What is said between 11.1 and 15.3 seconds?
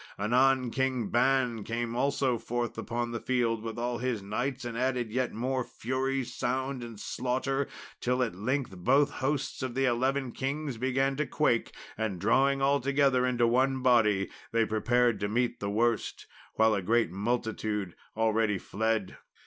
to quake, and drawing all together into one body, they prepared to